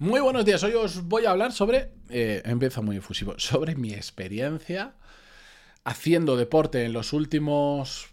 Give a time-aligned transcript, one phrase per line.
[0.00, 3.92] Muy buenos días, hoy os voy a hablar sobre, eh, empieza muy efusivo, sobre mi
[3.92, 4.94] experiencia
[5.82, 8.10] haciendo deporte en los últimos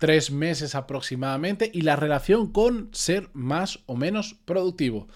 [0.00, 5.06] tres meses aproximadamente y la relación con ser más o menos productivo.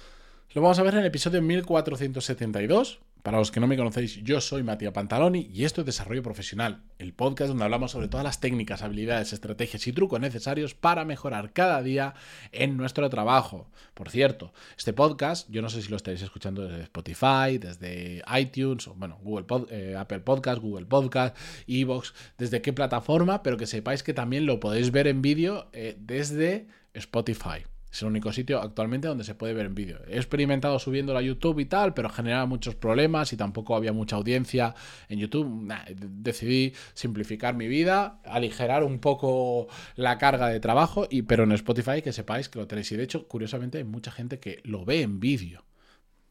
[0.53, 3.01] Lo vamos a ver en el episodio 1472.
[3.23, 6.83] Para los que no me conocéis, yo soy Matías Pantaloni y esto es Desarrollo Profesional,
[6.99, 11.53] el podcast donde hablamos sobre todas las técnicas, habilidades, estrategias y trucos necesarios para mejorar
[11.53, 12.15] cada día
[12.51, 13.71] en nuestro trabajo.
[13.95, 18.89] Por cierto, este podcast, yo no sé si lo estáis escuchando desde Spotify, desde iTunes,
[18.89, 21.37] o bueno, Google eh, Apple Podcast, Google Podcast,
[21.69, 25.97] Evox, desde qué plataforma, pero que sepáis que también lo podéis ver en vídeo eh,
[25.97, 27.63] desde Spotify.
[27.93, 29.99] Es el único sitio actualmente donde se puede ver en vídeo.
[30.09, 34.17] He experimentado subiéndolo a YouTube y tal, pero generaba muchos problemas y tampoco había mucha
[34.17, 34.75] audiencia
[35.11, 35.71] en YouTube.
[35.99, 42.01] decidí simplificar mi vida, aligerar un poco la carga de trabajo, y, pero en Spotify
[42.01, 42.91] que sepáis que lo tenéis.
[42.93, 45.65] Y de hecho, curiosamente, hay mucha gente que lo ve en vídeo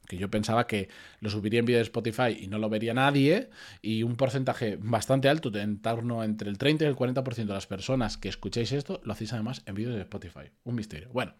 [0.07, 0.89] que yo pensaba que
[1.21, 3.49] lo subiría en vídeo de Spotify y no lo vería nadie,
[3.81, 7.65] y un porcentaje bastante alto, en torno entre el 30 y el 40% de las
[7.65, 10.51] personas que escucháis esto, lo hacéis además en vídeo de Spotify.
[10.65, 11.07] Un misterio.
[11.13, 11.33] Bueno,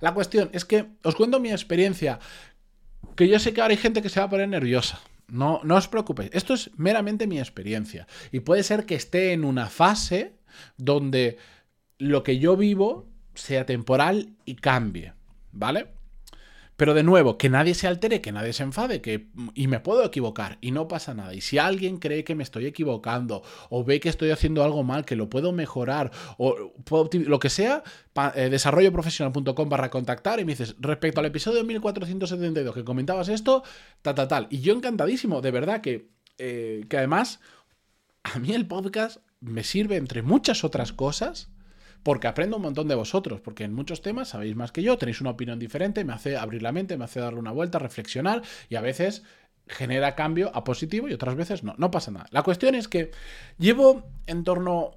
[0.00, 2.18] la cuestión es que os cuento mi experiencia,
[3.16, 5.00] que yo sé que ahora hay gente que se va a poner nerviosa.
[5.28, 8.06] No, no os preocupéis, esto es meramente mi experiencia.
[8.30, 10.34] Y puede ser que esté en una fase
[10.76, 11.38] donde
[11.98, 15.14] lo que yo vivo sea temporal y cambie,
[15.52, 15.88] ¿vale?
[16.76, 20.04] Pero de nuevo, que nadie se altere, que nadie se enfade, que y me puedo
[20.04, 21.34] equivocar y no pasa nada.
[21.34, 25.04] Y si alguien cree que me estoy equivocando o ve que estoy haciendo algo mal,
[25.04, 26.72] que lo puedo mejorar o
[27.26, 27.84] lo que sea,
[28.34, 33.62] eh, desarrolloprofesional.com barra contactar y me dices, respecto al episodio 1472 que comentabas esto,
[34.02, 34.46] tal, tal, tal.
[34.50, 37.40] Y yo encantadísimo, de verdad que, eh, que además
[38.24, 41.53] a mí el podcast me sirve entre muchas otras cosas
[42.04, 45.20] porque aprendo un montón de vosotros, porque en muchos temas sabéis más que yo, tenéis
[45.20, 48.76] una opinión diferente, me hace abrir la mente, me hace darle una vuelta, reflexionar y
[48.76, 49.24] a veces
[49.66, 52.26] genera cambio a positivo y otras veces no, no pasa nada.
[52.30, 53.10] La cuestión es que
[53.58, 54.92] llevo en torno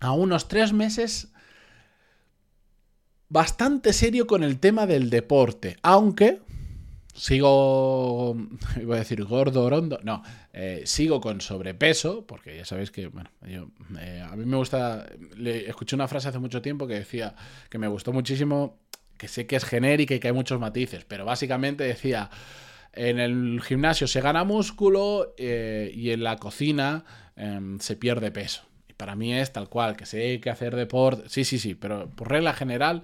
[0.00, 1.28] a unos tres meses
[3.28, 6.40] bastante serio con el tema del deporte, aunque
[7.18, 8.36] sigo,
[8.80, 13.30] iba a decir gordo, orondo, no, eh, sigo con sobrepeso, porque ya sabéis que, bueno,
[13.46, 13.68] yo,
[13.98, 15.06] eh, a mí me gusta,
[15.36, 17.34] le, escuché una frase hace mucho tiempo que decía
[17.68, 18.78] que me gustó muchísimo,
[19.16, 22.30] que sé que es genérica y que hay muchos matices, pero básicamente decía,
[22.92, 27.04] en el gimnasio se gana músculo eh, y en la cocina
[27.36, 28.62] em, se pierde peso.
[28.96, 32.30] Para mí es tal cual, que sé que hacer deporte, sí, sí, sí, pero por
[32.30, 33.02] regla general...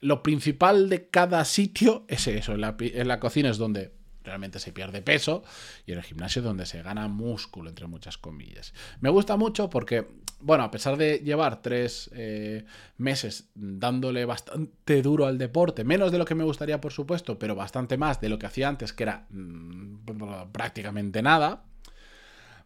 [0.00, 2.52] Lo principal de cada sitio es eso.
[2.52, 3.92] En la, cocina es donde
[4.22, 5.42] realmente se pierde peso
[5.86, 8.74] y en el gimnasio es donde se gana músculo, entre muchas comillas.
[9.00, 10.06] Me gusta mucho porque,
[10.40, 12.64] bueno, a pesar de llevar tres eh,
[12.96, 17.56] meses dándole bastante duro al deporte, menos de lo que me gustaría, por supuesto, pero
[17.56, 21.64] bastante más de lo que hacía antes, que era mm, prácticamente nada,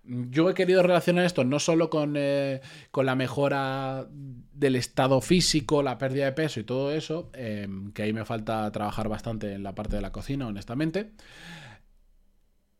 [0.05, 5.83] yo he querido relacionar esto no solo con, eh, con la mejora del estado físico,
[5.83, 9.63] la pérdida de peso y todo eso, em, que ahí me falta trabajar bastante en
[9.63, 11.13] la parte de la cocina, honestamente.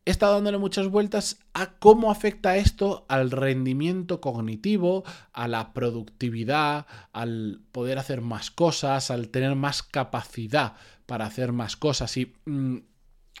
[0.05, 6.87] He estado dándole muchas vueltas a cómo afecta esto al rendimiento cognitivo, a la productividad,
[7.13, 10.73] al poder hacer más cosas, al tener más capacidad
[11.05, 12.17] para hacer más cosas.
[12.17, 12.79] ¿Y mm,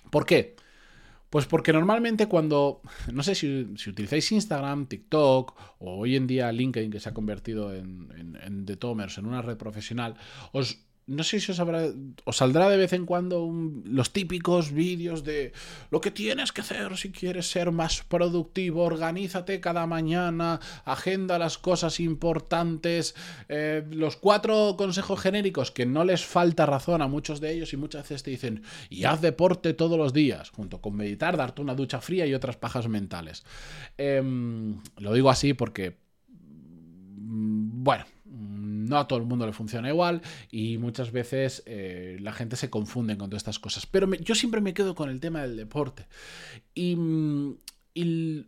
[0.09, 0.55] por qué?
[1.33, 6.91] Pues porque normalmente cuando, no sé si, utilizáis Instagram, TikTok o hoy en día LinkedIn
[6.91, 10.13] que se ha convertido en, en, The Tomers, en una red profesional,
[10.51, 11.87] os no sé si os, habrá,
[12.23, 13.51] os saldrá de vez en cuando
[13.85, 15.51] los típicos vídeos de
[15.91, 21.57] lo que tienes que hacer si quieres ser más productivo, organízate cada mañana, agenda las
[21.57, 23.15] cosas importantes,
[23.49, 27.77] eh, los cuatro consejos genéricos que no les falta razón a muchos de ellos y
[27.77, 31.75] muchas veces te dicen y haz deporte todos los días, junto con meditar, darte una
[31.75, 33.43] ducha fría y otras pajas mentales.
[33.97, 35.97] Em, lo digo así porque,
[36.29, 38.05] mm, bueno,
[38.83, 42.69] no a todo el mundo le funciona igual y muchas veces eh, la gente se
[42.69, 43.85] confunde con todas estas cosas.
[43.85, 46.07] Pero yo siempre me quedo con el tema del deporte.
[46.73, 47.57] Y, mm,
[47.93, 48.45] y,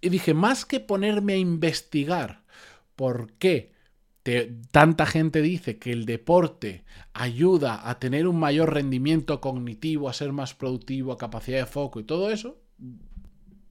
[0.00, 2.44] dije, más que ponerme a investigar
[2.96, 3.74] por qué
[4.70, 10.32] tanta gente dice que el deporte ayuda a tener un mayor rendimiento cognitivo, a ser
[10.32, 12.58] más productivo, a capacidad de foco y todo eso,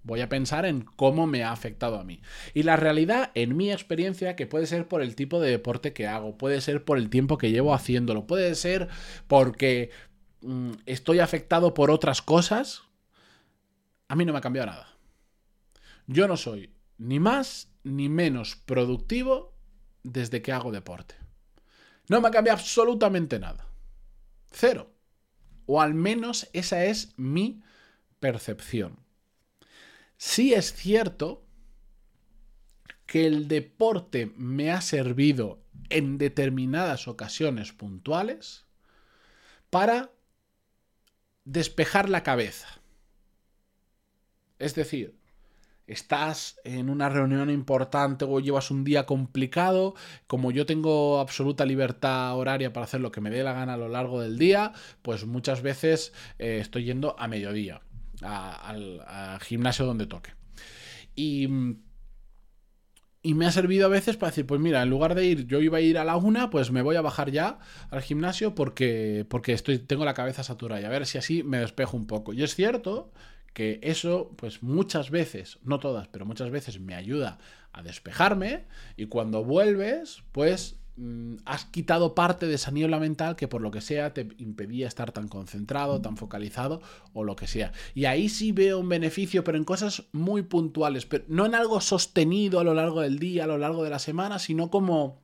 [0.04, 2.22] Voy a pensar en cómo me ha afectado a mí.
[2.54, 6.08] Y la realidad, en mi experiencia, que puede ser por el tipo de deporte que
[6.08, 8.90] hago, puede ser por el tiempo que llevo haciéndolo, puede ser
[9.28, 9.92] porque
[10.42, 12.84] mm, estoy afectado por otras cosas,
[14.10, 14.88] a mí no me ha cambiado nada.
[16.06, 19.54] Yo no soy ni más ni menos productivo
[20.04, 21.16] desde que hago deporte.
[22.10, 23.68] No me ha cambiado absolutamente nada.
[24.52, 24.92] Cero.
[25.66, 27.64] O al menos esa es mi
[28.20, 29.03] percepción.
[30.18, 31.44] Sí es cierto
[33.06, 38.66] que el deporte me ha servido en determinadas ocasiones puntuales
[39.70, 40.12] para
[41.46, 42.68] despejar la cabeza.
[44.60, 45.20] Es decir,
[45.88, 49.94] estás en una reunión importante o llevas un día complicado,
[50.28, 53.78] como yo tengo absoluta libertad horaria para hacer lo que me dé la gana a
[53.78, 57.82] lo largo del día, pues muchas veces eh, estoy yendo a mediodía
[58.24, 60.32] al gimnasio donde toque.
[61.16, 61.48] Y,
[63.22, 65.62] y me ha servido a veces para decir, pues mira, en lugar de ir, yo
[65.62, 67.60] iba a ir a la una, pues me voy a bajar ya
[67.90, 71.60] al gimnasio porque, porque estoy, tengo la cabeza saturada y a ver si así me
[71.60, 72.34] despejo un poco.
[72.34, 73.14] Y es cierto
[73.54, 77.38] que eso, pues muchas veces, no todas, pero muchas veces me ayuda
[77.72, 78.66] a despejarme
[78.98, 83.72] y cuando vuelves, pues mm, has quitado parte de esa niebla mental que por lo
[83.72, 86.82] que sea te impedía estar tan concentrado, tan focalizado
[87.14, 87.72] o lo que sea.
[87.96, 91.82] Y ahí sí veo un beneficio, pero en cosas muy puntuales, pero no en algo
[91.82, 95.23] sostenido a lo largo del día, a lo largo de la semana, sino como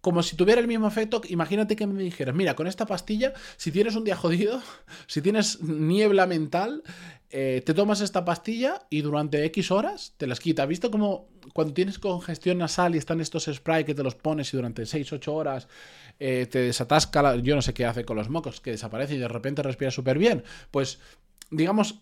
[0.00, 3.70] como si tuviera el mismo efecto, imagínate que me dijeras, mira, con esta pastilla, si
[3.70, 4.62] tienes un día jodido,
[5.06, 6.82] si tienes niebla mental,
[7.30, 10.66] eh, te tomas esta pastilla y durante X horas te las quita.
[10.66, 14.56] ¿Visto como cuando tienes congestión nasal y están estos spray que te los pones y
[14.56, 15.68] durante 6-8 horas
[16.18, 19.28] eh, te desatasca, yo no sé qué hace con los mocos, que desaparece y de
[19.28, 20.44] repente respiras súper bien?
[20.70, 20.98] Pues,
[21.50, 22.00] digamos,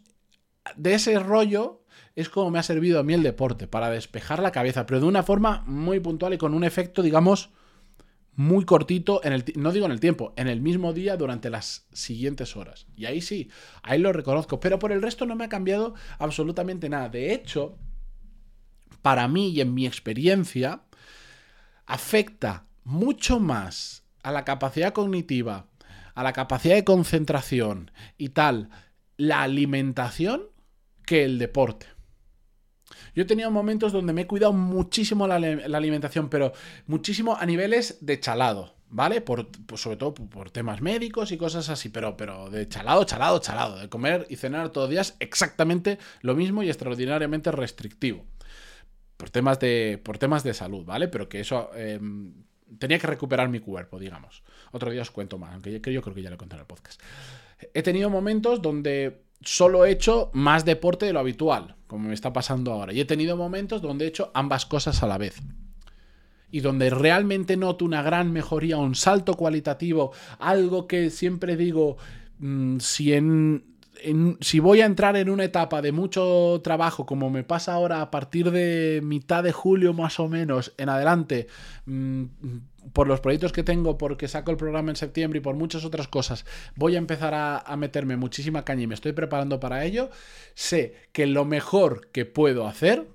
[0.77, 1.83] de ese rollo
[2.15, 5.07] es como me ha servido a mí el deporte, para despejar la cabeza, pero de
[5.07, 7.51] una forma muy puntual y con un efecto, digamos,
[8.39, 11.89] muy cortito, en el, no digo en el tiempo, en el mismo día durante las
[11.93, 12.87] siguientes horas.
[12.95, 13.51] Y ahí sí,
[13.83, 17.09] ahí lo reconozco, pero por el resto no me ha cambiado absolutamente nada.
[17.09, 17.77] De hecho,
[19.03, 20.83] para mí y en mi experiencia,
[21.85, 25.67] afecta mucho más a la capacidad cognitiva,
[26.15, 28.71] a la capacidad de concentración y tal,
[29.17, 30.43] la alimentación
[31.05, 31.98] que el deporte.
[33.15, 36.53] Yo he tenido momentos donde me he cuidado muchísimo la, alimentación, pero
[36.87, 38.77] muchísimo a niveles de chalado.
[38.91, 39.21] ¿Vale?
[39.21, 43.39] Por, pues sobre todo por temas médicos y cosas así, pero, pero de chalado, chalado,
[43.39, 48.25] chalado, de comer y cenar todos los días exactamente lo mismo y extraordinariamente restrictivo.
[49.19, 51.09] Por temas de, por temas de salud, ¿vale?
[51.09, 52.33] Pero que eso em,
[52.79, 54.43] tenía que recuperar mi cuerpo, digamos.
[54.73, 57.01] Otro día os cuento más, aunque yo, creo que ya lo conté en el podcast.
[57.75, 62.33] He tenido momentos donde solo he hecho más deporte de lo habitual, como me está
[62.33, 62.93] pasando ahora.
[62.93, 65.41] Y he tenido momentos donde he hecho ambas cosas a la vez.
[66.51, 71.99] Y donde realmente noto una gran mejoría, un salto cualitativo, algo que siempre digo,
[72.39, 73.78] mm, si en
[74.41, 78.11] si voy a entrar en una etapa de mucho trabajo, como me pasa ahora a
[78.11, 81.47] partir de mitad de julio más o menos en adelante,
[81.87, 82.25] mm,
[82.93, 86.09] por los proyectos que tengo, porque saco el programa en septiembre y por muchas otras
[86.09, 86.45] cosas,
[86.77, 90.11] voy a empezar a, a meterme muchísima caña y me estoy preparando para ello,
[90.55, 93.09] sé que lo mejor que puedo hacer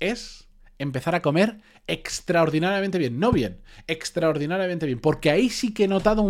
[0.00, 0.47] es
[0.78, 3.18] empezar a comer extraordinariamente bien.
[3.18, 5.00] No bien, extraordinariamente bien.
[5.00, 6.22] Porque ahí sí que he notado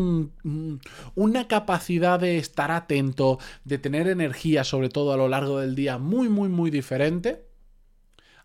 [1.14, 5.98] una capacidad de estar atento, de tener energía, sobre todo a lo largo del día,
[5.98, 7.46] muy, muy, muy diferente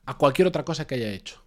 [0.06, 1.44] a cualquier otra cosa que haya hecho.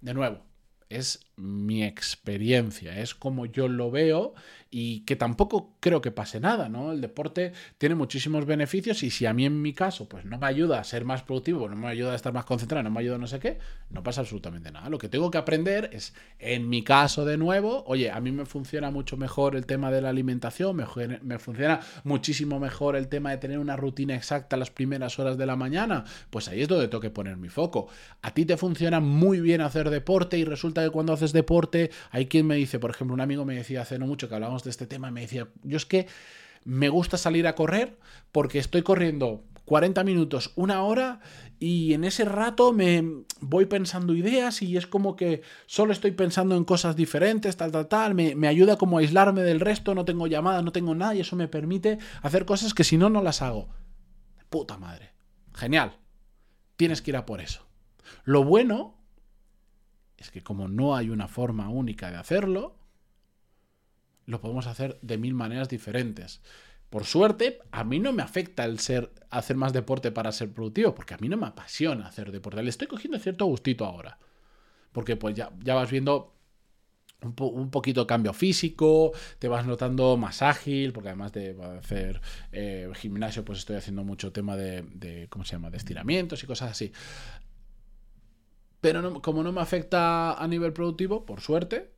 [0.00, 0.44] De nuevo,
[0.90, 4.34] es mi experiencia, es como yo lo veo
[4.70, 6.90] y que tampoco creo que pase nada, ¿no?
[6.90, 10.46] El deporte tiene muchísimos beneficios y si a mí en mi caso pues no me
[10.46, 13.14] ayuda a ser más productivo, no me ayuda a estar más concentrado, no me ayuda
[13.14, 13.58] a no sé qué,
[13.90, 14.88] no pasa absolutamente nada.
[14.88, 18.46] Lo que tengo que aprender es, en mi caso de nuevo, oye, a mí me
[18.46, 20.86] funciona mucho mejor el tema de la alimentación, me,
[21.22, 25.46] me funciona muchísimo mejor el tema de tener una rutina exacta las primeras horas de
[25.46, 27.86] la mañana, pues ahí es donde tengo que poner mi foco.
[28.22, 32.26] A ti te funciona muy bien hacer deporte y resulta que cuando haces deporte, hay
[32.26, 34.70] quien me dice, por ejemplo, un amigo me decía hace no mucho que hablábamos de
[34.70, 36.06] este tema, me decía, yo es que
[36.64, 37.98] me gusta salir a correr
[38.32, 41.20] porque estoy corriendo 40 minutos, una hora
[41.58, 46.56] y en ese rato me voy pensando ideas y es como que solo estoy pensando
[46.56, 50.04] en cosas diferentes, tal, tal, tal, me, me, ayuda como a aislarme del resto, no
[50.04, 53.22] tengo llamadas, no tengo nada y eso me permite hacer cosas que si no, no
[53.22, 53.68] las hago.
[54.50, 55.12] Puta madre.
[55.54, 55.96] Genial.
[56.76, 57.66] Tienes que ir a por eso.
[58.24, 58.96] Lo bueno
[60.24, 62.76] es que como no hay una forma única de hacerlo,
[64.26, 66.40] lo podemos hacer de mil maneras diferentes.
[66.88, 70.94] Por suerte, a mí no me afecta el ser hacer más deporte para ser productivo,
[70.94, 72.62] porque a mí no me apasiona hacer deporte.
[72.62, 74.18] Le estoy cogiendo cierto gustito ahora.
[74.92, 76.32] Porque pues ya, ya vas viendo
[77.20, 82.20] un, poquito de cambio físico, te vas notando más ágil, porque además de hacer
[82.52, 86.46] eh, gimnasio, pues estoy haciendo mucho tema de, de, ¿cómo se llama?, de estiramientos y
[86.46, 86.92] cosas así.
[88.84, 91.90] Pero como no me afecta a nivel productivo, por suerte,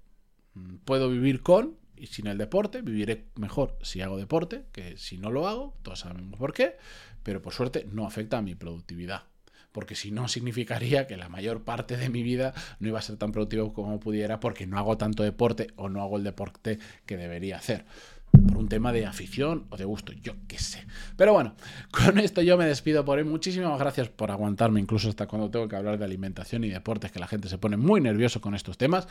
[0.84, 5.32] puedo vivir con y sin el deporte, viviré mejor si hago deporte que si no
[5.32, 6.76] lo hago, todos sabemos por qué,
[7.24, 9.24] pero por suerte no afecta a mi productividad.
[9.72, 13.16] Porque si no, significaría que la mayor parte de mi vida no iba a ser
[13.16, 17.16] tan productivo como pudiera porque no hago tanto deporte o no hago el deporte que
[17.16, 17.84] debería hacer
[18.30, 20.86] por un tema de afición o de gusto, yo qué sé.
[21.16, 21.54] Pero bueno,
[21.90, 23.24] con esto yo me despido por hoy.
[23.24, 27.18] Muchísimas gracias por aguantarme, incluso hasta cuando tengo que hablar de alimentación y deportes, que
[27.18, 29.08] la gente se pone muy nervioso con estos temas.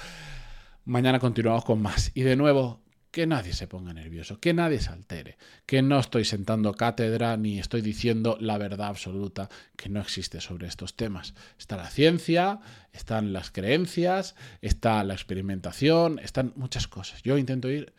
[0.86, 2.12] Mañana continuamos con más.
[2.14, 6.26] Y de nuevo, que nadie se ponga nervioso, que nadie se altere, que no estoy
[6.26, 11.34] sentando cátedra ni estoy diciendo la verdad absoluta que no existe sobre estos temas.
[11.58, 12.60] Está la ciencia,
[12.92, 17.24] están las creencias, está la experimentación, están muchas cosas.
[17.24, 17.94] Yo intento ir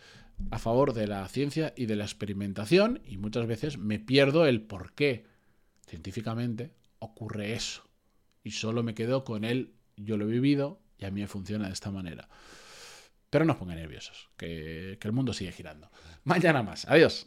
[0.50, 4.62] a favor de la ciencia y de la experimentación y muchas veces me pierdo el
[4.62, 5.26] por qué
[5.87, 7.88] científicamente ocurre eso.
[8.43, 11.66] Y solo me quedo con él, yo lo he vivido y a mí me funciona
[11.66, 12.28] de esta manera.
[13.31, 15.90] Pero no os pongan nerviosos, que, que el mundo sigue girando.
[16.25, 16.87] Mañana más.
[16.87, 17.25] Adiós.